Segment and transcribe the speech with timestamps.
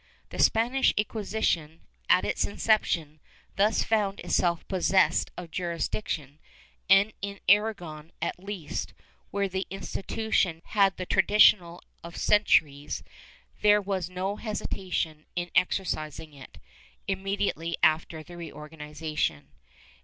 [0.27, 3.19] ^ The Spanish Inquisition, at its inception,
[3.55, 6.39] thus found itself possessed of jurisdiction
[6.89, 8.95] and, in Aragon at least,
[9.29, 11.61] where the insti tution had the tradition
[12.03, 13.03] of centuries,
[13.61, 16.57] there was no hesitation in exercising it,
[17.07, 19.51] immediately after the reorganization.